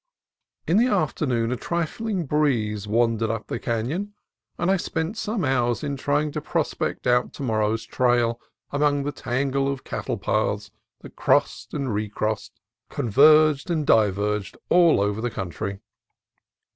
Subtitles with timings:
[0.65, 4.15] In the afternoon a trifling breeze wandered up the canon,
[4.57, 8.41] and I spent some hours in trying to prospect out to morrow's trail
[8.71, 12.59] among the tangle of cattle paths that crossed and recrossed,
[12.89, 15.81] converged and diverged, all over the country.